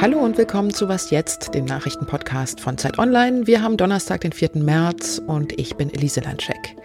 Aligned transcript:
Hallo 0.00 0.18
und 0.20 0.38
willkommen 0.38 0.72
zu 0.72 0.88
Was 0.88 1.10
jetzt, 1.10 1.52
dem 1.54 1.64
Nachrichtenpodcast 1.64 2.60
von 2.60 2.78
Zeit 2.78 2.98
Online. 2.98 3.46
Wir 3.46 3.62
haben 3.62 3.76
Donnerstag, 3.76 4.20
den 4.20 4.32
4. 4.32 4.50
März 4.54 5.20
und 5.26 5.58
ich 5.58 5.74
bin 5.76 5.92
Elise 5.92 6.20
Landscheck. 6.20 6.76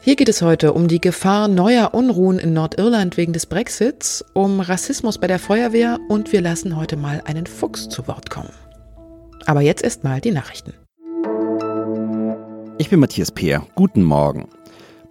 Hier 0.00 0.14
geht 0.14 0.28
es 0.28 0.40
heute 0.42 0.72
um 0.72 0.86
die 0.86 1.00
Gefahr 1.00 1.48
neuer 1.48 1.94
Unruhen 1.94 2.38
in 2.38 2.52
Nordirland 2.52 3.16
wegen 3.16 3.32
des 3.32 3.46
Brexits, 3.46 4.24
um 4.34 4.60
Rassismus 4.60 5.18
bei 5.18 5.26
der 5.26 5.40
Feuerwehr 5.40 5.98
und 6.08 6.32
wir 6.32 6.42
lassen 6.42 6.76
heute 6.76 6.96
mal 6.96 7.22
einen 7.24 7.46
Fuchs 7.46 7.88
zu 7.88 8.06
Wort 8.06 8.30
kommen. 8.30 8.52
Aber 9.46 9.62
jetzt 9.62 9.82
erstmal 9.82 10.20
die 10.20 10.30
Nachrichten. 10.30 10.74
Ich 12.78 12.88
bin 12.90 13.00
Matthias 13.00 13.32
Peer. 13.32 13.66
Guten 13.74 14.04
Morgen. 14.04 14.48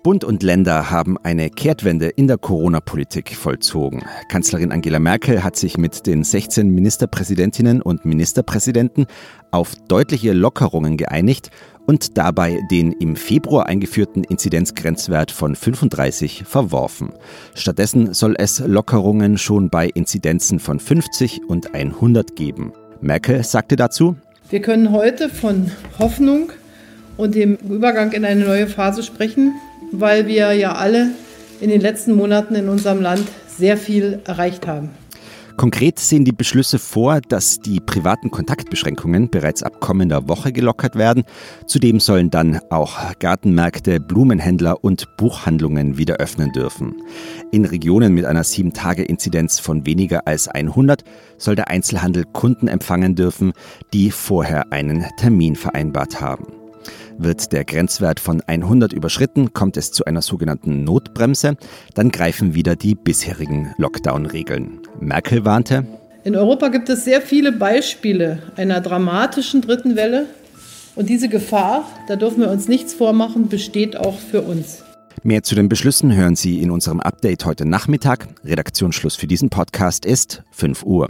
Bund 0.04 0.26
und 0.26 0.44
Länder 0.44 0.92
haben 0.92 1.18
eine 1.24 1.50
Kehrtwende 1.50 2.10
in 2.10 2.28
der 2.28 2.38
Corona-Politik 2.38 3.38
vollzogen. 3.38 4.04
Kanzlerin 4.28 4.74
Angela 4.74 5.00
Merkel 5.00 5.46
hat 5.46 5.56
sich 5.56 5.78
mit 5.78 6.06
den 6.08 6.26
16 6.26 6.68
Ministerpräsidentinnen 6.70 7.82
und 7.82 8.04
Ministerpräsidenten 8.04 9.06
auf 9.52 9.76
deutliche 9.88 10.34
Lockerungen 10.34 10.98
geeinigt 10.98 11.52
und 11.86 12.18
dabei 12.18 12.60
den 12.70 12.92
im 12.92 13.16
Februar 13.16 13.68
eingeführten 13.68 14.26
Inzidenzgrenzwert 14.26 15.32
von 15.32 15.56
35 15.56 16.44
verworfen. 16.46 17.14
Stattdessen 17.56 18.14
soll 18.14 18.36
es 18.38 18.60
Lockerungen 18.60 19.38
schon 19.38 19.70
bei 19.70 19.88
Inzidenzen 19.88 20.60
von 20.60 20.82
50 20.82 21.44
und 21.48 21.74
100 21.74 22.36
geben. 22.36 22.74
Merkel 23.00 23.42
sagte 23.46 23.78
dazu, 23.78 24.18
wir 24.50 24.62
können 24.62 24.92
heute 24.92 25.30
von 25.30 25.72
Hoffnung 25.98 26.52
und 27.16 27.36
dem 27.36 27.56
Übergang 27.56 28.12
in 28.12 28.26
eine 28.26 28.44
neue 28.44 28.68
Phase 28.68 29.02
sprechen, 29.02 29.54
weil 29.94 30.28
wir 30.28 30.54
ja 30.54 30.74
alle 30.76 31.12
in 31.62 31.70
den 31.70 31.82
letzten 31.82 32.14
Monaten 32.16 32.56
in 32.56 32.68
unserem 32.68 33.02
Land 33.02 33.28
sehr 33.48 33.78
viel 33.78 34.20
erreicht 34.26 34.68
haben. 34.68 34.90
Konkret 35.56 36.00
sehen 36.00 36.26
die 36.26 36.32
Beschlüsse 36.32 36.80
vor, 36.80 37.22
dass 37.22 37.60
die 37.60 37.80
privaten 37.80 38.32
Kontaktbeschränkungen 38.32 39.30
bereits 39.30 39.62
ab 39.62 39.80
kommender 39.80 40.28
Woche 40.28 40.52
gelockert 40.52 40.96
werden. 40.96 41.24
Zudem 41.68 42.00
sollen 42.00 42.32
dann 42.32 42.60
auch 42.72 42.98
Gartenmärkte, 43.20 44.00
Blumenhändler 44.00 44.84
und 44.84 45.06
Buchhandlungen 45.16 45.96
wieder 45.96 46.16
öffnen 46.16 46.52
dürfen. 46.54 46.96
In 47.52 47.66
Regionen 47.66 48.16
mit 48.16 48.26
einer 48.26 48.44
7-Tage-Inzidenz 48.44 49.60
von 49.60 49.86
weniger 49.86 50.26
als 50.26 50.48
100 50.48 51.04
soll 51.38 51.56
der 51.56 51.68
Einzelhandel 51.68 52.24
Kunden 52.34 52.68
empfangen 52.68 53.14
dürfen, 53.14 53.54
die 53.94 54.10
vorher 54.10 54.74
einen 54.74 55.06
Termin 55.18 55.56
vereinbart 55.56 56.20
haben. 56.20 56.63
Wird 57.18 57.52
der 57.52 57.66
Grenzwert 57.66 58.20
von 58.20 58.42
100 58.42 58.94
überschritten, 58.94 59.54
kommt 59.54 59.78
es 59.78 59.92
zu 59.92 60.06
einer 60.06 60.22
sogenannten 60.22 60.84
Notbremse. 60.84 61.58
Dann 61.94 62.12
greifen 62.12 62.54
wieder 62.54 62.76
die 62.76 62.96
bisherigen 62.96 63.74
Lockdown-Regeln. 63.78 64.80
Merkel 65.00 65.46
warnte, 65.46 65.86
in 66.24 66.38
Europa 66.38 66.70
gibt 66.70 66.88
es 66.90 67.04
sehr 67.04 67.22
viele 67.22 67.52
Beispiele 67.52 68.40
einer 68.56 68.80
dramatischen 68.80 69.62
dritten 69.62 69.98
Welle. 69.98 70.28
Und 70.96 71.10
diese 71.10 71.28
Gefahr, 71.28 71.86
da 72.08 72.16
dürfen 72.16 72.42
wir 72.42 72.50
uns 72.50 72.68
nichts 72.68 72.94
vormachen, 72.94 73.50
besteht 73.50 73.98
auch 73.98 74.18
für 74.18 74.42
uns. 74.42 74.84
Mehr 75.24 75.44
zu 75.44 75.56
den 75.56 75.70
Beschlüssen 75.70 76.16
hören 76.16 76.36
Sie 76.36 76.62
in 76.62 76.72
unserem 76.72 77.00
Update 77.00 77.46
heute 77.46 77.66
Nachmittag. 77.66 78.28
Redaktionsschluss 78.46 79.16
für 79.16 79.28
diesen 79.28 79.50
Podcast 79.50 80.06
ist 80.06 80.44
5 80.52 80.84
Uhr. 80.84 81.10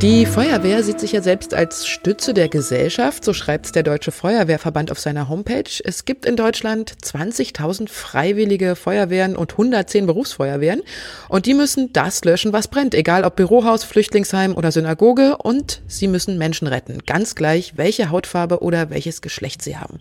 Die 0.00 0.26
Feuerwehr 0.26 0.84
sieht 0.84 1.00
sich 1.00 1.10
ja 1.10 1.22
selbst 1.22 1.54
als 1.54 1.88
Stütze 1.88 2.32
der 2.32 2.48
Gesellschaft, 2.48 3.24
so 3.24 3.32
schreibt 3.32 3.74
der 3.74 3.82
Deutsche 3.82 4.12
Feuerwehrverband 4.12 4.92
auf 4.92 5.00
seiner 5.00 5.28
Homepage. 5.28 5.64
Es 5.82 6.04
gibt 6.04 6.24
in 6.24 6.36
Deutschland 6.36 6.94
20.000 7.02 7.88
freiwillige 7.88 8.76
Feuerwehren 8.76 9.34
und 9.34 9.50
110 9.50 10.06
Berufsfeuerwehren 10.06 10.82
und 11.28 11.46
die 11.46 11.54
müssen 11.54 11.92
das 11.92 12.22
löschen, 12.24 12.52
was 12.52 12.68
brennt, 12.68 12.94
egal 12.94 13.24
ob 13.24 13.34
Bürohaus, 13.34 13.82
Flüchtlingsheim 13.82 14.54
oder 14.54 14.70
Synagoge 14.70 15.36
und 15.36 15.82
sie 15.88 16.06
müssen 16.06 16.38
Menschen 16.38 16.68
retten, 16.68 16.98
ganz 17.04 17.34
gleich 17.34 17.72
welche 17.74 18.10
Hautfarbe 18.10 18.62
oder 18.62 18.90
welches 18.90 19.20
Geschlecht 19.20 19.62
sie 19.62 19.78
haben. 19.78 19.98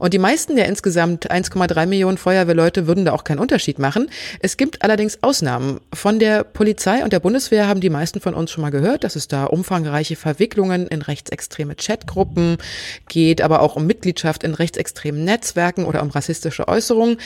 Und 0.00 0.14
die 0.14 0.18
meisten 0.18 0.56
der 0.56 0.66
insgesamt 0.66 1.30
1,3 1.30 1.86
Millionen 1.86 2.18
Feuerwehrleute 2.18 2.88
würden 2.88 3.04
da 3.04 3.12
auch 3.12 3.22
keinen 3.22 3.38
Unterschied 3.38 3.78
machen. 3.78 4.10
Es 4.40 4.56
gibt 4.56 4.82
allerdings 4.82 5.22
Ausnahmen. 5.22 5.78
Von 5.94 6.18
der 6.18 6.42
Polizei 6.42 7.04
und 7.04 7.12
der 7.12 7.20
Bundeswehr 7.20 7.68
haben 7.68 7.80
die 7.80 7.88
meisten 7.88 8.20
von 8.20 8.34
uns 8.34 8.50
schon 8.50 8.62
mal 8.62 8.70
gehört, 8.70 9.04
dass 9.04 9.14
es 9.28 9.38
da 9.38 9.44
umfangreiche 9.44 10.16
Verwicklungen 10.16 10.86
in 10.86 11.02
rechtsextreme 11.02 11.76
Chatgruppen 11.76 12.56
geht, 13.08 13.42
aber 13.42 13.60
auch 13.60 13.76
um 13.76 13.86
Mitgliedschaft 13.86 14.42
in 14.42 14.54
rechtsextremen 14.54 15.22
Netzwerken 15.24 15.84
oder 15.84 16.02
um 16.02 16.10
rassistische 16.10 16.66
Äußerungen. 16.66 17.18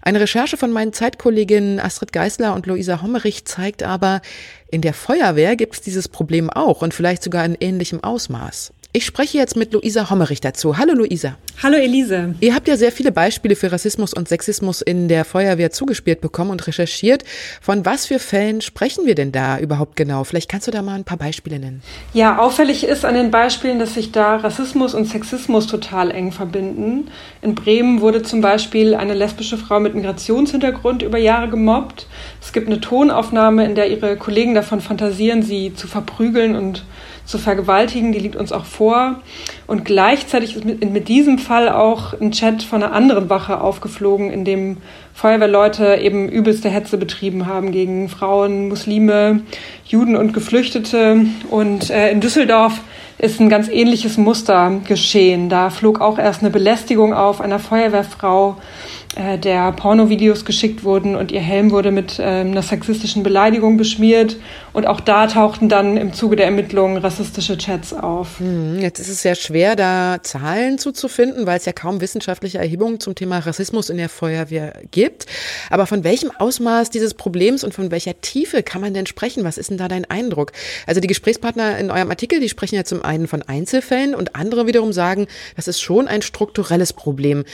Eine 0.00 0.20
Recherche 0.20 0.56
von 0.56 0.72
meinen 0.72 0.92
Zeitkolleginnen 0.92 1.78
Astrid 1.78 2.12
Geisler 2.12 2.54
und 2.54 2.66
Luisa 2.66 3.02
Hommerich 3.02 3.44
zeigt 3.44 3.82
aber, 3.82 4.22
in 4.70 4.80
der 4.80 4.94
Feuerwehr 4.94 5.54
gibt 5.56 5.74
es 5.74 5.80
dieses 5.82 6.08
Problem 6.08 6.48
auch 6.48 6.80
und 6.80 6.94
vielleicht 6.94 7.22
sogar 7.22 7.44
in 7.44 7.56
ähnlichem 7.60 8.02
Ausmaß. 8.02 8.72
Ich 8.94 9.06
spreche 9.06 9.38
jetzt 9.38 9.56
mit 9.56 9.72
Luisa 9.72 10.10
Hommerich 10.10 10.42
dazu. 10.42 10.76
Hallo 10.76 10.92
Luisa. 10.92 11.38
Hallo 11.62 11.78
Elise. 11.78 12.34
Ihr 12.40 12.54
habt 12.54 12.68
ja 12.68 12.76
sehr 12.76 12.92
viele 12.92 13.10
Beispiele 13.10 13.56
für 13.56 13.72
Rassismus 13.72 14.12
und 14.12 14.28
Sexismus 14.28 14.82
in 14.82 15.08
der 15.08 15.24
Feuerwehr 15.24 15.70
zugespielt 15.70 16.20
bekommen 16.20 16.50
und 16.50 16.66
recherchiert. 16.66 17.24
Von 17.62 17.86
was 17.86 18.04
für 18.04 18.18
Fällen 18.18 18.60
sprechen 18.60 19.06
wir 19.06 19.14
denn 19.14 19.32
da 19.32 19.58
überhaupt 19.58 19.96
genau? 19.96 20.24
Vielleicht 20.24 20.50
kannst 20.50 20.66
du 20.66 20.70
da 20.70 20.82
mal 20.82 20.96
ein 20.96 21.04
paar 21.04 21.16
Beispiele 21.16 21.58
nennen. 21.58 21.82
Ja, 22.12 22.36
auffällig 22.38 22.84
ist 22.84 23.06
an 23.06 23.14
den 23.14 23.30
Beispielen, 23.30 23.78
dass 23.78 23.94
sich 23.94 24.12
da 24.12 24.36
Rassismus 24.36 24.92
und 24.92 25.06
Sexismus 25.06 25.66
total 25.68 26.10
eng 26.10 26.30
verbinden. 26.30 27.08
In 27.40 27.54
Bremen 27.54 28.02
wurde 28.02 28.22
zum 28.22 28.42
Beispiel 28.42 28.94
eine 28.94 29.14
lesbische 29.14 29.56
Frau 29.56 29.80
mit 29.80 29.94
Migrationshintergrund 29.94 31.02
über 31.02 31.16
Jahre 31.16 31.48
gemobbt. 31.48 32.08
Es 32.42 32.52
gibt 32.52 32.66
eine 32.66 32.80
Tonaufnahme, 32.80 33.64
in 33.64 33.74
der 33.74 33.88
ihre 33.88 34.18
Kollegen 34.18 34.54
davon 34.54 34.82
fantasieren, 34.82 35.42
sie 35.42 35.72
zu 35.74 35.86
verprügeln 35.86 36.56
und 36.56 36.84
zu 37.24 37.38
vergewaltigen, 37.38 38.10
die 38.12 38.18
liegt 38.18 38.36
uns 38.36 38.50
auch 38.50 38.64
vor. 38.64 38.81
Und 39.66 39.84
gleichzeitig 39.84 40.56
ist 40.56 40.64
mit, 40.64 40.90
mit 40.90 41.08
diesem 41.08 41.38
Fall 41.38 41.68
auch 41.68 42.14
ein 42.20 42.32
Chat 42.32 42.62
von 42.62 42.82
einer 42.82 42.92
anderen 42.92 43.30
Wache 43.30 43.60
aufgeflogen, 43.60 44.30
in 44.30 44.44
dem 44.44 44.78
Feuerwehrleute 45.14 45.96
eben 45.96 46.28
übelste 46.28 46.68
Hetze 46.68 46.98
betrieben 46.98 47.46
haben 47.46 47.72
gegen 47.72 48.08
Frauen, 48.08 48.68
Muslime, 48.68 49.40
Juden 49.86 50.16
und 50.16 50.32
Geflüchtete. 50.32 51.26
Und 51.50 51.90
äh, 51.90 52.10
in 52.10 52.20
Düsseldorf 52.20 52.80
ist 53.22 53.40
ein 53.40 53.48
ganz 53.48 53.68
ähnliches 53.68 54.18
Muster 54.18 54.80
geschehen. 54.86 55.48
Da 55.48 55.70
flog 55.70 56.00
auch 56.00 56.18
erst 56.18 56.40
eine 56.40 56.50
Belästigung 56.50 57.14
auf 57.14 57.40
einer 57.40 57.60
Feuerwehrfrau 57.60 58.56
äh, 59.14 59.38
der 59.38 59.70
Pornovideos 59.72 60.44
geschickt 60.44 60.84
wurden 60.84 61.14
und 61.14 61.30
ihr 61.30 61.40
Helm 61.40 61.70
wurde 61.70 61.92
mit 61.92 62.18
äh, 62.18 62.22
einer 62.22 62.62
sexistischen 62.62 63.22
Beleidigung 63.22 63.76
beschmiert. 63.76 64.36
Und 64.72 64.86
auch 64.86 65.00
da 65.00 65.26
tauchten 65.26 65.68
dann 65.68 65.98
im 65.98 66.14
Zuge 66.14 66.34
der 66.34 66.46
Ermittlungen 66.46 66.96
rassistische 66.96 67.58
Chats 67.58 67.92
auf. 67.92 68.40
Hm, 68.40 68.80
jetzt 68.80 68.98
ist 68.98 69.08
es 69.08 69.20
sehr 69.20 69.34
schwer, 69.34 69.76
da 69.76 70.18
Zahlen 70.22 70.78
zuzufinden, 70.78 71.44
weil 71.46 71.58
es 71.58 71.66
ja 71.66 71.72
kaum 71.72 72.00
wissenschaftliche 72.00 72.58
Erhebungen 72.58 72.98
zum 72.98 73.14
Thema 73.14 73.38
Rassismus 73.38 73.90
in 73.90 73.98
der 73.98 74.08
Feuerwehr 74.08 74.72
gibt. 74.90 75.26
Aber 75.68 75.86
von 75.86 76.04
welchem 76.04 76.30
Ausmaß 76.30 76.88
dieses 76.88 77.12
Problems 77.12 77.62
und 77.62 77.74
von 77.74 77.90
welcher 77.90 78.18
Tiefe 78.20 78.62
kann 78.62 78.80
man 78.80 78.94
denn 78.94 79.06
sprechen? 79.06 79.44
Was 79.44 79.58
ist 79.58 79.68
denn 79.68 79.78
da 79.78 79.88
dein 79.88 80.06
Eindruck? 80.06 80.52
Also 80.86 81.02
die 81.02 81.08
Gesprächspartner 81.08 81.76
in 81.76 81.90
eurem 81.90 82.08
Artikel, 82.08 82.40
die 82.40 82.48
sprechen 82.48 82.76
ja 82.76 82.84
zum 82.84 83.04
einen 83.04 83.11
von 83.26 83.42
Einzelfällen 83.42 84.14
und 84.14 84.36
andere 84.36 84.66
wiederum 84.66 84.92
sagen, 84.92 85.26
das 85.56 85.68
ist 85.68 85.80
schon 85.80 86.08
ein 86.08 86.22
strukturelles 86.22 86.92
Problem, 86.92 87.44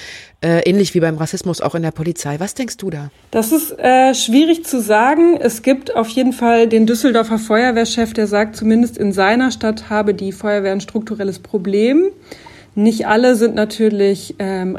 äh, 0.41 0.61
ähnlich 0.69 0.95
wie 0.95 1.01
beim 1.01 1.17
Rassismus 1.17 1.49
Rassismus 1.49 1.61
auch 1.61 1.75
in 1.75 1.83
der 1.83 1.91
Polizei. 1.91 2.41
Was 2.41 2.55
denkst 2.55 2.77
du 2.79 2.91
da? 2.91 3.11
Das 3.31 3.53
ist 3.53 3.79
äh, 3.79 4.15
schwierig 4.15 4.65
zu 4.65 4.81
sagen. 4.81 5.37
Es 5.41 5.63
gibt 5.63 5.95
auf 5.95 6.09
jeden 6.09 6.33
Fall 6.33 6.69
den 6.69 6.87
Düsseldorfer 6.87 7.39
Feuerwehrchef, 7.39 8.13
der 8.13 8.27
sagt, 8.27 8.57
zumindest 8.57 8.99
in 8.99 9.13
seiner 9.13 9.51
Stadt 9.51 9.91
habe 9.91 10.15
die 10.15 10.33
Feuerwehr 10.33 10.73
ein 10.73 10.81
strukturelles 10.81 11.39
Problem. 11.39 12.11
Nicht 12.75 13.07
alle 13.07 13.35
sind 13.35 13.55
natürlich 13.55 14.37
ähm, 14.39 14.79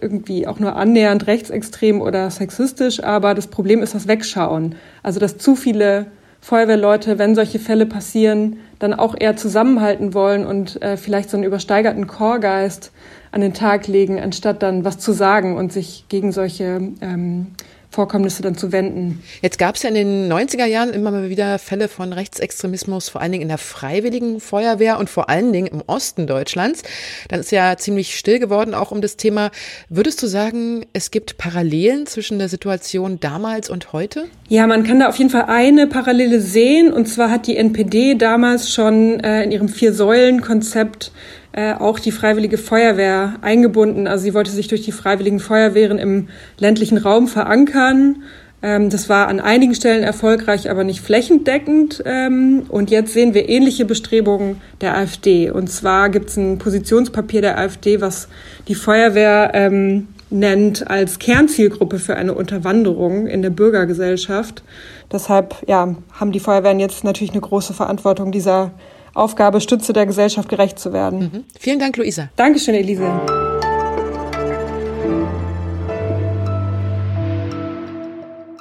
irgendwie 0.00 0.46
auch 0.46 0.58
nur 0.58 0.76
annähernd 0.76 1.26
rechtsextrem 1.26 2.00
oder 2.00 2.30
sexistisch, 2.30 3.02
aber 3.02 3.34
das 3.34 3.46
Problem 3.46 3.82
ist 3.82 3.94
das 3.94 4.06
Wegschauen. 4.06 4.74
Also 5.02 5.20
dass 5.20 5.38
zu 5.38 5.56
viele 5.56 6.06
Feuerwehrleute, 6.40 7.18
wenn 7.18 7.34
solche 7.34 7.58
Fälle 7.58 7.86
passieren, 7.86 8.58
dann 8.78 8.94
auch 8.94 9.14
eher 9.18 9.36
zusammenhalten 9.36 10.14
wollen 10.14 10.46
und 10.46 10.80
äh, 10.82 10.96
vielleicht 10.96 11.30
so 11.30 11.36
einen 11.36 11.44
übersteigerten 11.44 12.06
Chorgeist 12.06 12.92
an 13.32 13.40
den 13.40 13.54
Tag 13.54 13.86
legen, 13.86 14.20
anstatt 14.20 14.62
dann 14.62 14.84
was 14.84 14.98
zu 14.98 15.12
sagen 15.12 15.56
und 15.56 15.72
sich 15.72 16.04
gegen 16.08 16.32
solche 16.32 16.92
ähm, 17.00 17.48
Vorkommnisse 17.96 18.42
dann 18.42 18.56
zu 18.56 18.72
wenden. 18.72 19.22
Jetzt 19.40 19.58
gab 19.58 19.76
es 19.76 19.82
ja 19.82 19.88
in 19.88 19.94
den 19.94 20.30
90er 20.30 20.66
Jahren 20.66 20.90
immer 20.90 21.10
mal 21.10 21.30
wieder 21.30 21.58
Fälle 21.58 21.88
von 21.88 22.12
Rechtsextremismus, 22.12 23.08
vor 23.08 23.22
allen 23.22 23.32
Dingen 23.32 23.42
in 23.42 23.48
der 23.48 23.56
freiwilligen 23.56 24.38
Feuerwehr 24.38 24.98
und 24.98 25.08
vor 25.08 25.30
allen 25.30 25.50
Dingen 25.50 25.66
im 25.66 25.82
Osten 25.86 26.26
Deutschlands. 26.26 26.82
Dann 27.28 27.40
ist 27.40 27.52
ja 27.52 27.76
ziemlich 27.78 28.18
still 28.18 28.38
geworden, 28.38 28.74
auch 28.74 28.90
um 28.90 29.00
das 29.00 29.16
Thema. 29.16 29.50
Würdest 29.88 30.22
du 30.22 30.26
sagen, 30.26 30.84
es 30.92 31.10
gibt 31.10 31.38
Parallelen 31.38 32.06
zwischen 32.06 32.38
der 32.38 32.50
Situation 32.50 33.18
damals 33.18 33.70
und 33.70 33.94
heute? 33.94 34.26
Ja, 34.48 34.66
man 34.66 34.84
kann 34.84 35.00
da 35.00 35.08
auf 35.08 35.16
jeden 35.16 35.30
Fall 35.30 35.46
eine 35.46 35.86
Parallele 35.86 36.42
sehen. 36.42 36.92
Und 36.92 37.06
zwar 37.06 37.30
hat 37.30 37.46
die 37.46 37.56
NPD 37.56 38.16
damals 38.16 38.74
schon 38.74 39.20
äh, 39.20 39.42
in 39.42 39.52
ihrem 39.52 39.70
Vier-Säulen-Konzept 39.70 41.12
äh, 41.56 41.72
auch 41.72 41.98
die 41.98 42.12
Freiwillige 42.12 42.58
Feuerwehr 42.58 43.34
eingebunden. 43.40 44.06
Also 44.06 44.24
sie 44.24 44.34
wollte 44.34 44.50
sich 44.50 44.68
durch 44.68 44.82
die 44.82 44.92
Freiwilligen 44.92 45.40
Feuerwehren 45.40 45.98
im 45.98 46.28
ländlichen 46.58 46.98
Raum 46.98 47.28
verankern. 47.28 48.22
Ähm, 48.62 48.90
das 48.90 49.08
war 49.08 49.28
an 49.28 49.40
einigen 49.40 49.74
Stellen 49.74 50.02
erfolgreich, 50.02 50.70
aber 50.70 50.84
nicht 50.84 51.00
flächendeckend. 51.00 52.02
Ähm, 52.04 52.64
und 52.68 52.90
jetzt 52.90 53.14
sehen 53.14 53.32
wir 53.32 53.48
ähnliche 53.48 53.86
Bestrebungen 53.86 54.60
der 54.82 54.98
AfD. 54.98 55.50
Und 55.50 55.70
zwar 55.70 56.10
gibt 56.10 56.28
es 56.28 56.36
ein 56.36 56.58
Positionspapier 56.58 57.40
der 57.40 57.58
AfD, 57.58 58.02
was 58.02 58.28
die 58.68 58.74
Feuerwehr 58.74 59.52
ähm, 59.54 60.08
nennt 60.28 60.90
als 60.90 61.18
Kernzielgruppe 61.18 61.98
für 61.98 62.16
eine 62.16 62.34
Unterwanderung 62.34 63.26
in 63.26 63.40
der 63.40 63.50
Bürgergesellschaft. 63.50 64.62
Deshalb 65.10 65.56
ja, 65.66 65.96
haben 66.12 66.32
die 66.32 66.40
Feuerwehren 66.40 66.80
jetzt 66.80 67.02
natürlich 67.02 67.32
eine 67.32 67.40
große 67.40 67.72
Verantwortung, 67.72 68.30
dieser 68.30 68.72
Aufgabe, 69.16 69.60
Stütze 69.60 69.92
der 69.92 70.06
Gesellschaft 70.06 70.48
gerecht 70.48 70.78
zu 70.78 70.92
werden. 70.92 71.18
Mhm. 71.18 71.44
Vielen 71.58 71.78
Dank, 71.78 71.96
Luisa. 71.96 72.28
Dankeschön, 72.36 72.74
Elise. 72.74 73.10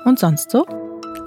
Und 0.06 0.19
sonst 0.19 0.52
so? 0.52 0.66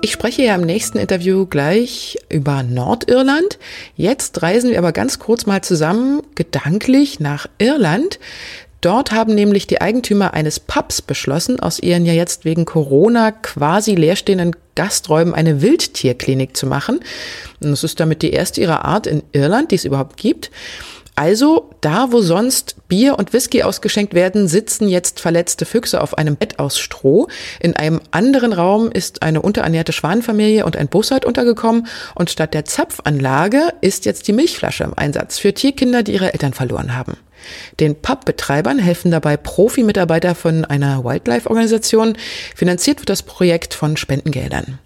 Ich 0.01 0.13
spreche 0.13 0.43
ja 0.43 0.55
im 0.55 0.61
nächsten 0.61 0.97
Interview 0.99 1.45
gleich 1.47 2.17
über 2.31 2.63
Nordirland. 2.63 3.59
Jetzt 3.97 4.41
reisen 4.43 4.71
wir 4.71 4.79
aber 4.79 4.93
ganz 4.93 5.19
kurz 5.19 5.45
mal 5.45 5.61
zusammen 5.61 6.23
gedanklich 6.37 7.19
nach 7.19 7.49
Irland. 7.59 8.21
Dort 8.81 9.11
haben 9.11 9.35
nämlich 9.35 9.67
die 9.67 9.81
Eigentümer 9.81 10.35
eines 10.35 10.61
Pubs 10.61 11.03
beschlossen, 11.03 11.59
aus 11.59 11.81
ihren 11.81 12.07
ja 12.07 12.13
jetzt 12.13 12.45
wegen 12.45 12.65
Corona 12.65 13.33
quasi 13.33 13.95
leerstehenden 13.95 14.55
Gasträumen 14.77 15.35
eine 15.35 15.63
Wildtierklinik 15.63 16.57
zu 16.57 16.67
machen. 16.67 17.01
Und 17.61 17.73
es 17.73 17.83
ist 17.83 17.99
damit 17.99 18.23
die 18.23 18.31
erste 18.31 18.61
ihrer 18.61 18.85
Art 18.85 19.09
in 19.09 19.23
Irland, 19.33 19.73
die 19.73 19.77
es 19.77 19.85
überhaupt 19.85 20.17
gibt. 20.17 20.51
Also 21.17 21.71
da, 21.81 22.13
wo 22.13 22.21
sonst 22.21 22.77
Bier 22.87 23.19
und 23.19 23.33
Whisky 23.33 23.65
ausgeschenkt 23.65 24.15
werden, 24.15 24.47
sitzen 24.47 24.89
jetzt 24.89 25.19
verletzte 25.19 25.65
Füchse 25.65 26.01
auf 26.01 26.17
einem 26.17 26.37
Bett 26.37 26.61
aus 26.61 26.79
Stroh. 26.79 27.27
In 27.59 27.75
einem 27.75 28.01
anderen 28.13 28.53
Raum 28.53 28.93
ist 28.93 29.25
eine 29.25 29.43
unterernährte 29.43 29.93
Schwanenfamilie 29.93 30.65
und 30.65 30.77
ein 30.77 30.87
Bussard 30.87 31.25
untergekommen. 31.25 31.89
Und 32.15 32.31
statt 32.31 32.55
der 32.55 32.67
Zapfanlage 32.67 33.73
ist 33.81 34.05
jetzt 34.05 34.29
die 34.29 34.33
Milchflasche 34.33 34.85
im 34.85 34.97
Einsatz 34.97 35.41
für 35.41 35.53
Tierkinder, 35.53 36.05
die 36.05 36.13
ihre 36.13 36.33
Eltern 36.33 36.53
verloren 36.53 36.97
haben. 36.97 37.17
Den 37.81 37.95
Pubbetreibern 37.95 38.79
helfen 38.79 39.11
dabei 39.11 39.37
Profi-Mitarbeiter 39.37 40.35
von 40.35 40.65
einer 40.65 41.05
Wildlife-Organisation. 41.05 42.17
Finanziert 42.55 43.01
wird 43.01 43.09
das 43.09 43.23
Projekt 43.23 43.75
von 43.75 43.97
Spendengeldern. 43.97 44.79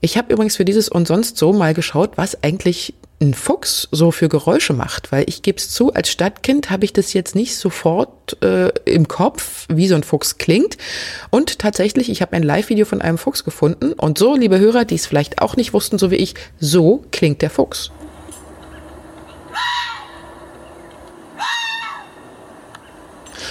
Ich 0.00 0.16
habe 0.16 0.32
übrigens 0.32 0.56
für 0.56 0.64
dieses 0.64 0.88
und 0.88 1.06
sonst 1.06 1.36
so 1.36 1.52
mal 1.52 1.74
geschaut, 1.74 2.12
was 2.16 2.42
eigentlich 2.42 2.94
ein 3.20 3.34
Fuchs 3.34 3.86
so 3.90 4.10
für 4.10 4.30
Geräusche 4.30 4.72
macht, 4.72 5.12
weil 5.12 5.24
ich 5.28 5.42
gebe 5.42 5.58
es 5.58 5.68
zu, 5.68 5.92
als 5.92 6.08
Stadtkind 6.08 6.70
habe 6.70 6.86
ich 6.86 6.94
das 6.94 7.12
jetzt 7.12 7.34
nicht 7.34 7.54
sofort 7.54 8.42
äh, 8.42 8.70
im 8.86 9.08
Kopf, 9.08 9.66
wie 9.68 9.88
so 9.88 9.94
ein 9.94 10.02
Fuchs 10.02 10.38
klingt. 10.38 10.78
Und 11.28 11.58
tatsächlich, 11.58 12.08
ich 12.08 12.22
habe 12.22 12.32
ein 12.32 12.42
Live-Video 12.42 12.86
von 12.86 13.02
einem 13.02 13.18
Fuchs 13.18 13.44
gefunden 13.44 13.92
und 13.92 14.16
so, 14.16 14.36
liebe 14.36 14.58
Hörer, 14.58 14.86
die 14.86 14.94
es 14.94 15.06
vielleicht 15.06 15.42
auch 15.42 15.56
nicht 15.56 15.74
wussten, 15.74 15.98
so 15.98 16.10
wie 16.10 16.16
ich, 16.16 16.34
so 16.58 17.04
klingt 17.12 17.42
der 17.42 17.50
Fuchs. 17.50 17.90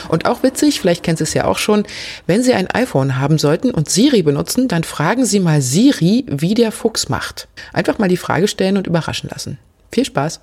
Und 0.09 0.25
auch 0.25 0.43
witzig, 0.43 0.81
vielleicht 0.81 1.03
kennen 1.03 1.17
Sie 1.17 1.23
es 1.23 1.33
ja 1.33 1.45
auch 1.45 1.57
schon, 1.57 1.85
wenn 2.27 2.43
Sie 2.43 2.53
ein 2.53 2.69
iPhone 2.69 3.17
haben 3.17 3.37
sollten 3.37 3.71
und 3.71 3.89
Siri 3.89 4.23
benutzen, 4.23 4.67
dann 4.67 4.83
fragen 4.83 5.25
Sie 5.25 5.39
mal 5.39 5.61
Siri, 5.61 6.25
wie 6.27 6.53
der 6.53 6.71
Fuchs 6.71 7.07
macht. 7.07 7.47
Einfach 7.71 7.97
mal 7.99 8.09
die 8.09 8.17
Frage 8.17 8.47
stellen 8.47 8.75
und 8.75 8.87
überraschen 8.87 9.29
lassen. 9.29 9.57
Viel 9.91 10.05
Spaß! 10.05 10.41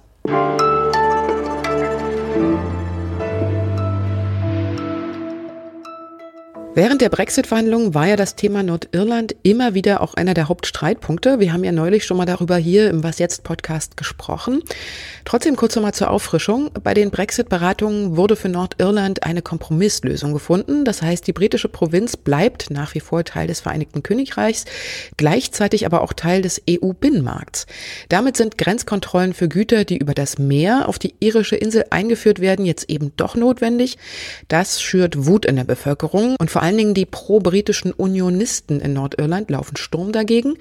Während 6.77 7.01
der 7.01 7.09
Brexit-Verhandlungen 7.09 7.95
war 7.95 8.07
ja 8.07 8.17
das 8.17 8.37
Thema 8.37 8.63
Nordirland 8.63 9.35
immer 9.43 9.73
wieder 9.73 10.03
auch 10.03 10.13
einer 10.13 10.35
der 10.35 10.51
Hauptstreitpunkte. 10.51 11.41
Wir 11.41 11.55
haben 11.55 11.65
ja 11.65 11.73
neulich 11.73 12.05
schon 12.05 12.19
mal 12.19 12.27
darüber 12.27 12.59
hier 12.59 12.91
im 12.91 13.03
Was 13.03 13.19
jetzt 13.19 13.45
Podcast 13.45 13.97
gesprochen. 13.97 14.63
Trotzdem 15.25 15.57
kurz 15.57 15.75
nochmal 15.75 15.95
zur 15.95 16.11
Auffrischung. 16.11 16.71
Bei 16.85 16.93
den 16.93 17.11
Brexit-Beratungen 17.11 18.19
wurde 18.19 18.37
für 18.37 18.51
Nordirland 18.51 19.23
eine 19.23 19.41
Kompromisslösung 19.41 20.35
gefunden. 20.35 20.85
Das 20.85 21.01
heißt, 21.01 21.27
die 21.27 21.33
britische 21.33 21.71
Provinz 21.71 22.15
bleibt 22.19 22.69
nach 22.69 22.95
wie 22.95 23.01
vor 23.01 23.25
Teil 23.25 23.47
des 23.47 23.61
Vereinigten 23.61 24.03
Königreichs, 24.03 24.67
gleichzeitig 25.17 25.87
aber 25.87 26.03
auch 26.03 26.13
Teil 26.13 26.43
des 26.43 26.61
EU-Binnenmarkts. 26.69 27.65
Damit 28.11 28.37
sind 28.37 28.59
Grenzkontrollen 28.59 29.33
für 29.33 29.49
Güter, 29.49 29.87
die 29.87 29.97
über 29.97 30.13
das 30.13 30.39
Meer 30.39 30.91
auf 30.91 30.99
die 30.99 31.15
irische 31.21 31.57
Insel 31.57 31.87
eingeführt 31.89 32.41
werden, 32.41 32.67
jetzt 32.67 32.91
eben 32.91 33.13
doch 33.17 33.35
notwendig. 33.35 33.97
Das 34.49 34.83
schürt 34.83 35.25
Wut 35.25 35.47
in 35.47 35.57
der 35.57 35.65
Bevölkerung 35.65 36.37
und 36.39 36.51
vor 36.51 36.66
allen 36.67 36.79
Dingen 36.79 36.95
die 36.95 37.07
pro-britischen 37.07 37.93
Unionisten 37.93 38.81
in 38.81 38.93
Nordirland 38.93 39.51
laufen 39.51 39.77
Sturm 39.77 40.11
dagegen. 40.11 40.55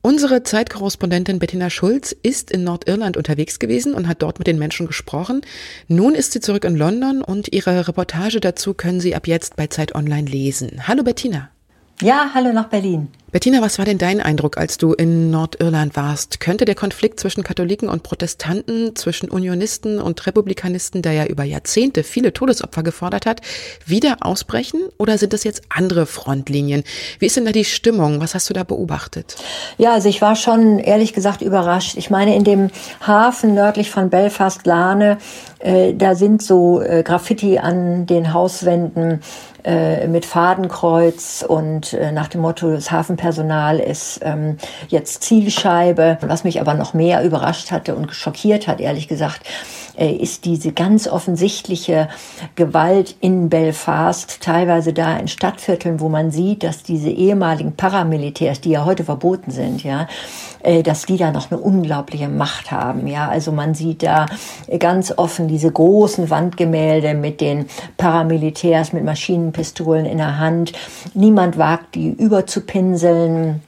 Unsere 0.00 0.44
Zeitkorrespondentin 0.44 1.40
Bettina 1.40 1.68
Schulz 1.68 2.14
ist 2.22 2.52
in 2.52 2.62
Nordirland 2.62 3.16
unterwegs 3.16 3.58
gewesen 3.58 3.94
und 3.94 4.06
hat 4.06 4.22
dort 4.22 4.38
mit 4.38 4.46
den 4.46 4.56
Menschen 4.56 4.86
gesprochen. 4.86 5.40
Nun 5.88 6.14
ist 6.14 6.30
sie 6.30 6.40
zurück 6.40 6.64
in 6.64 6.76
London 6.76 7.22
und 7.22 7.52
ihre 7.52 7.88
Reportage 7.88 8.38
dazu 8.38 8.72
können 8.72 9.00
Sie 9.00 9.16
ab 9.16 9.26
jetzt 9.26 9.56
bei 9.56 9.66
Zeit 9.66 9.96
Online 9.96 10.30
lesen. 10.30 10.86
Hallo 10.86 11.02
Bettina. 11.02 11.50
Ja, 12.02 12.30
hallo 12.34 12.52
nach 12.52 12.68
Berlin. 12.68 13.08
Bettina, 13.32 13.60
was 13.60 13.78
war 13.78 13.86
denn 13.86 13.98
dein 13.98 14.20
Eindruck, 14.20 14.56
als 14.58 14.76
du 14.76 14.92
in 14.92 15.30
Nordirland 15.30 15.96
warst? 15.96 16.40
Könnte 16.40 16.64
der 16.64 16.74
Konflikt 16.74 17.18
zwischen 17.18 17.42
Katholiken 17.42 17.88
und 17.88 18.02
Protestanten, 18.02 18.94
zwischen 18.94 19.30
Unionisten 19.30 19.98
und 19.98 20.26
Republikanisten, 20.26 21.02
der 21.02 21.12
ja 21.12 21.26
über 21.26 21.42
Jahrzehnte 21.42 22.02
viele 22.02 22.32
Todesopfer 22.32 22.82
gefordert 22.82 23.26
hat, 23.26 23.40
wieder 23.84 24.18
ausbrechen? 24.20 24.80
Oder 24.98 25.18
sind 25.18 25.32
das 25.32 25.42
jetzt 25.44 25.62
andere 25.70 26.06
Frontlinien? 26.06 26.84
Wie 27.18 27.26
ist 27.26 27.36
denn 27.36 27.46
da 27.46 27.52
die 27.52 27.64
Stimmung? 27.64 28.20
Was 28.20 28.34
hast 28.34 28.48
du 28.48 28.54
da 28.54 28.62
beobachtet? 28.62 29.36
Ja, 29.76 29.92
also 29.92 30.08
ich 30.08 30.22
war 30.22 30.36
schon 30.36 30.78
ehrlich 30.78 31.14
gesagt 31.14 31.40
überrascht. 31.42 31.96
Ich 31.96 32.10
meine, 32.10 32.36
in 32.36 32.44
dem 32.44 32.70
Hafen 33.06 33.54
nördlich 33.54 33.90
von 33.90 34.08
Belfast, 34.10 34.66
Lane, 34.66 35.18
äh, 35.58 35.94
da 35.94 36.14
sind 36.14 36.42
so 36.42 36.80
äh, 36.80 37.02
Graffiti 37.02 37.58
an 37.58 38.06
den 38.06 38.32
Hauswänden 38.32 39.20
äh, 39.66 40.06
mit 40.06 40.24
Fadenkreuz 40.24 41.44
und 41.46 41.92
äh, 41.92 42.12
nach 42.12 42.28
dem 42.28 42.40
Motto, 42.40 42.70
das 42.70 42.92
Hafenpersonal 42.92 43.80
ist 43.80 44.20
ähm, 44.22 44.58
jetzt 44.88 45.24
Zielscheibe. 45.24 46.18
Was 46.20 46.44
mich 46.44 46.60
aber 46.60 46.74
noch 46.74 46.94
mehr 46.94 47.24
überrascht 47.24 47.72
hatte 47.72 47.96
und 47.96 48.12
schockiert 48.12 48.68
hat, 48.68 48.80
ehrlich 48.80 49.08
gesagt, 49.08 49.42
äh, 49.96 50.12
ist 50.12 50.44
diese 50.44 50.72
ganz 50.72 51.08
offensichtliche 51.08 52.08
Gewalt 52.54 53.16
in 53.20 53.48
Belfast, 53.48 54.40
teilweise 54.40 54.92
da 54.92 55.16
in 55.16 55.26
Stadtvierteln, 55.26 56.00
wo 56.00 56.08
man 56.08 56.30
sieht, 56.30 56.62
dass 56.62 56.82
diese 56.82 57.10
ehemaligen 57.10 57.74
Paramilitärs, 57.76 58.60
die 58.60 58.70
ja 58.70 58.84
heute 58.84 59.04
verboten 59.04 59.50
sind, 59.50 59.82
ja, 59.82 60.06
äh, 60.62 60.82
dass 60.82 61.06
die 61.06 61.16
da 61.16 61.32
noch 61.32 61.50
eine 61.50 61.60
unglaubliche 61.60 62.28
Macht 62.28 62.70
haben. 62.70 63.06
Ja, 63.06 63.28
also 63.28 63.52
man 63.52 63.74
sieht 63.74 64.02
da 64.02 64.26
ganz 64.78 65.14
offen 65.16 65.48
diese 65.48 65.72
großen 65.72 66.28
Wandgemälde 66.28 67.14
mit 67.14 67.40
den 67.40 67.66
Paramilitärs 67.96 68.92
mit 68.92 69.04
Maschinenpistolen 69.56 70.06
in 70.06 70.18
der 70.18 70.38
Hand. 70.38 70.72
Niemand 71.14 71.58
wagt 71.58 71.94
die 71.94 72.10
überzupinseln 72.10 73.62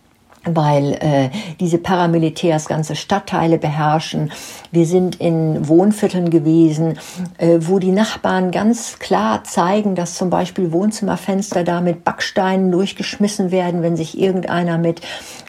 weil 0.44 0.94
äh, 0.94 1.30
diese 1.60 1.78
Paramilitärs 1.78 2.66
ganze 2.66 2.96
Stadtteile 2.96 3.58
beherrschen. 3.58 4.32
Wir 4.70 4.86
sind 4.86 5.16
in 5.20 5.68
Wohnvierteln 5.68 6.30
gewesen, 6.30 6.98
äh, 7.38 7.58
wo 7.60 7.78
die 7.78 7.92
Nachbarn 7.92 8.50
ganz 8.50 8.98
klar 8.98 9.44
zeigen, 9.44 9.94
dass 9.94 10.14
zum 10.14 10.30
Beispiel 10.30 10.72
Wohnzimmerfenster 10.72 11.64
da 11.64 11.80
mit 11.80 12.04
Backsteinen 12.04 12.70
durchgeschmissen 12.70 13.50
werden, 13.50 13.82
wenn 13.82 13.96
sich 13.96 14.18
irgendeiner 14.18 14.78
mit 14.78 15.00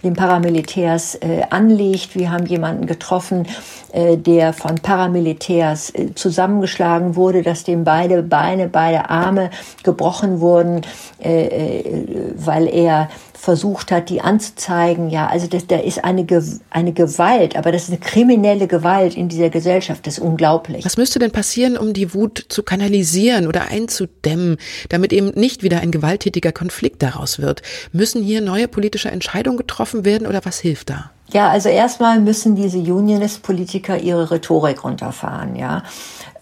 den 0.04 0.14
Paramilitärs 0.14 1.16
äh, 1.16 1.44
anlegt. 1.50 2.16
Wir 2.16 2.32
haben 2.32 2.46
jemanden 2.46 2.86
getroffen, 2.86 3.46
äh, 3.92 4.18
der 4.18 4.54
von 4.54 4.76
Paramilitärs 4.76 5.94
äh, 5.94 6.14
zusammengeschlagen 6.16 7.16
wurde, 7.16 7.42
dass 7.42 7.64
dem 7.64 7.84
beide 7.84 8.24
Beine, 8.24 8.68
beide 8.68 9.10
Arme 9.10 9.50
gebrochen 9.84 10.40
wurden, 10.40 10.82
äh, 11.24 11.46
äh 11.46 12.34
weil 12.36 12.68
er 12.68 13.10
versucht 13.34 13.92
hat, 13.92 14.10
die 14.10 14.22
anzuzeigen. 14.22 14.79
Ja, 15.10 15.28
also 15.28 15.48
das, 15.48 15.68
da 15.68 15.78
ist 15.78 16.04
eine, 16.04 16.26
eine 16.70 16.94
Gewalt, 16.94 17.56
aber 17.56 17.72
das 17.72 17.84
ist 17.84 17.90
eine 17.90 18.00
kriminelle 18.00 18.68
Gewalt 18.68 19.16
in 19.16 19.30
dieser 19.30 19.50
Gesellschaft. 19.50 20.06
Das 20.08 20.18
ist 20.18 20.24
unglaublich. 20.24 20.86
Was 20.86 20.98
müsste 20.98 21.20
denn 21.20 21.32
passieren, 21.32 21.78
um 21.78 21.94
die 21.94 22.14
Wut 22.14 22.46
zu 22.50 22.64
kanalisieren 22.64 23.48
oder 23.48 23.68
einzudämmen, 23.70 24.58
damit 24.90 25.14
eben 25.14 25.30
nicht 25.30 25.64
wieder 25.64 25.82
ein 25.82 25.92
gewalttätiger 25.92 26.52
Konflikt 26.52 27.02
daraus 27.04 27.40
wird? 27.40 27.62
Müssen 27.92 28.24
hier 28.24 28.42
neue 28.42 28.68
politische 28.68 29.10
Entscheidungen 29.10 29.58
getroffen 29.58 30.06
werden 30.06 30.28
oder 30.28 30.42
was 30.44 30.60
hilft 30.60 30.90
da? 30.90 31.12
Ja, 31.32 31.50
also 31.50 31.70
erstmal 31.70 32.20
müssen 32.20 32.56
diese 32.56 32.80
Unionist-Politiker 32.80 34.00
ihre 34.00 34.32
Rhetorik 34.32 34.84
runterfahren, 34.84 35.56
ja. 35.56 35.84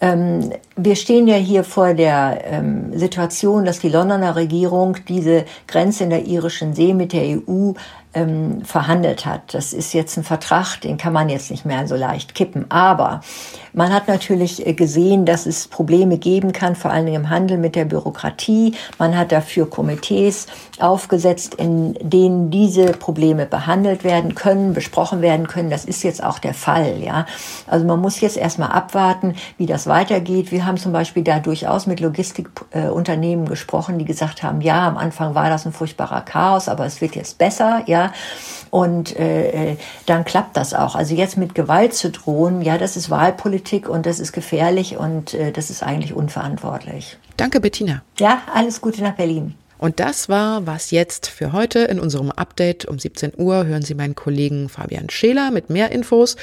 Ähm, 0.00 0.50
wir 0.76 0.96
stehen 0.96 1.26
ja 1.26 1.34
hier 1.34 1.64
vor 1.64 1.92
der 1.92 2.40
ähm, 2.44 2.96
Situation, 2.96 3.64
dass 3.64 3.80
die 3.80 3.88
Londoner 3.88 4.36
Regierung 4.36 4.96
diese 5.08 5.44
Grenze 5.66 6.04
in 6.04 6.10
der 6.10 6.24
irischen 6.24 6.74
See 6.74 6.94
mit 6.94 7.12
der 7.12 7.22
EU 7.22 7.72
ähm, 8.18 8.64
verhandelt 8.64 9.24
hat. 9.26 9.54
Das 9.54 9.72
ist 9.72 9.92
jetzt 9.92 10.16
ein 10.16 10.24
Vertrag, 10.24 10.80
den 10.80 10.96
kann 10.96 11.12
man 11.12 11.28
jetzt 11.28 11.50
nicht 11.50 11.64
mehr 11.64 11.86
so 11.86 11.96
leicht 11.96 12.34
kippen. 12.34 12.70
Aber 12.70 13.20
Man 13.78 13.92
hat 13.92 14.08
natürlich 14.08 14.66
äh, 14.66 14.72
gesehen, 14.72 15.24
dass 15.24 15.46
es 15.46 15.68
Probleme 15.68 16.18
geben 16.18 16.50
kann, 16.52 16.74
vor 16.74 16.90
allen 16.90 17.06
Dingen 17.06 17.24
im 17.24 17.30
Handel 17.30 17.58
mit 17.58 17.76
der 17.76 17.84
Bürokratie. 17.84 18.74
Man 18.98 19.16
hat 19.16 19.30
dafür 19.30 19.70
Komitees 19.70 20.48
aufgesetzt, 20.80 21.54
in 21.54 21.94
denen 22.02 22.50
diese 22.50 22.86
Probleme 22.86 23.46
behandelt 23.46 24.02
werden 24.02 24.34
können, 24.34 24.72
besprochen 24.74 25.22
werden 25.22 25.46
können. 25.46 25.70
Das 25.70 25.84
ist 25.84 26.02
jetzt 26.02 26.24
auch 26.24 26.40
der 26.40 26.54
Fall, 26.54 27.00
ja. 27.00 27.26
Also 27.68 27.86
man 27.86 28.00
muss 28.00 28.20
jetzt 28.20 28.36
erstmal 28.36 28.70
abwarten, 28.72 29.36
wie 29.58 29.66
das 29.66 29.86
weitergeht. 29.86 30.50
Wir 30.50 30.66
haben 30.66 30.76
zum 30.76 30.92
Beispiel 30.92 31.22
da 31.22 31.38
durchaus 31.38 31.86
mit 31.86 32.00
Logistikunternehmen 32.00 33.46
gesprochen, 33.46 33.98
die 33.98 34.04
gesagt 34.04 34.42
haben, 34.42 34.60
ja, 34.60 34.88
am 34.88 34.96
Anfang 34.96 35.36
war 35.36 35.50
das 35.50 35.66
ein 35.66 35.72
furchtbarer 35.72 36.22
Chaos, 36.22 36.68
aber 36.68 36.84
es 36.84 37.00
wird 37.00 37.14
jetzt 37.14 37.38
besser, 37.38 37.82
ja. 37.86 38.07
Und 38.70 39.18
äh, 39.18 39.72
äh 39.72 39.76
dann 40.06 40.24
klappt 40.24 40.56
das 40.56 40.74
auch. 40.74 40.94
Also 40.94 41.14
jetzt 41.14 41.36
mit 41.36 41.54
Gewalt 41.54 41.94
zu 41.94 42.10
drohen, 42.10 42.62
ja, 42.62 42.78
das 42.78 42.96
ist 42.96 43.10
Wahlpolitik 43.10 43.88
und 43.88 44.06
das 44.06 44.20
ist 44.20 44.32
gefährlich 44.32 44.96
und 44.96 45.34
äh, 45.34 45.52
das 45.52 45.70
ist 45.70 45.82
eigentlich 45.82 46.12
unverantwortlich. 46.12 47.18
Danke, 47.36 47.60
Bettina. 47.60 48.02
Ja, 48.18 48.42
alles 48.52 48.80
Gute 48.80 49.02
nach 49.02 49.14
Berlin. 49.14 49.54
Und 49.78 50.00
das 50.00 50.28
war 50.28 50.66
was 50.66 50.90
jetzt 50.90 51.28
für 51.28 51.52
heute. 51.52 51.78
In 51.80 52.00
unserem 52.00 52.32
Update 52.32 52.86
um 52.86 52.98
17 52.98 53.34
Uhr 53.36 53.64
hören 53.64 53.82
Sie 53.82 53.94
meinen 53.94 54.16
Kollegen 54.16 54.68
Fabian 54.68 55.08
Scheler 55.08 55.50
mit 55.50 55.70
mehr 55.70 55.90
Infos. 55.92 56.36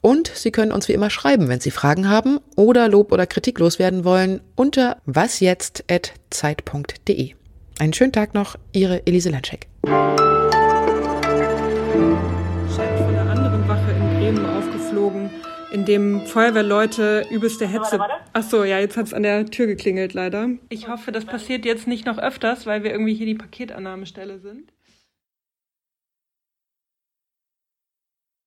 Und 0.00 0.32
Sie 0.34 0.50
können 0.50 0.72
uns 0.72 0.88
wie 0.88 0.94
immer 0.94 1.10
schreiben, 1.10 1.46
wenn 1.48 1.60
Sie 1.60 1.70
Fragen 1.70 2.08
haben 2.08 2.40
oder 2.56 2.88
Lob 2.88 3.12
oder 3.12 3.26
Kritik 3.26 3.58
loswerden 3.58 4.04
wollen, 4.04 4.40
unter 4.56 4.96
wasjetzt.zeit.de. 5.04 7.34
Einen 7.78 7.92
schönen 7.92 8.12
Tag 8.12 8.32
noch, 8.34 8.56
Ihre 8.72 9.06
Elise 9.06 9.28
Lanschek. 9.30 9.68
In 15.70 15.84
dem 15.84 16.26
Feuerwehrleute 16.26 17.26
übelste 17.30 17.66
Hetze. 17.66 17.98
Ach 18.32 18.42
so, 18.42 18.64
ja, 18.64 18.78
jetzt 18.78 18.96
hat's 18.96 19.14
an 19.14 19.22
der 19.22 19.46
Tür 19.46 19.66
geklingelt 19.66 20.14
leider. 20.14 20.50
Ich 20.68 20.88
hoffe, 20.88 21.12
das 21.12 21.24
passiert 21.24 21.64
jetzt 21.64 21.86
nicht 21.86 22.06
noch 22.06 22.18
öfters, 22.18 22.66
weil 22.66 22.82
wir 22.82 22.90
irgendwie 22.90 23.14
hier 23.14 23.26
die 23.26 23.34
Paketannahmestelle 23.34 24.38
sind. 24.40 24.72